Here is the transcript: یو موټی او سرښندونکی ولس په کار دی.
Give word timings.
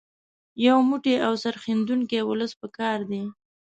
یو 0.65 0.77
موټی 0.89 1.15
او 1.25 1.33
سرښندونکی 1.43 2.19
ولس 2.25 2.51
په 2.61 2.67
کار 2.77 2.99
دی. 3.11 3.23